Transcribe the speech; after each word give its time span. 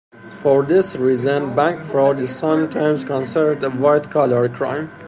For 0.37 0.63
this 0.63 0.95
reason, 0.95 1.55
bank 1.55 1.83
fraud 1.83 2.17
is 2.17 2.35
sometimes 2.35 3.03
considered 3.03 3.63
a 3.63 3.69
white-collar 3.69 4.49
crime. 4.49 4.91